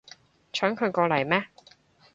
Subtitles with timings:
[0.51, 1.45] 搶佢過嚟咩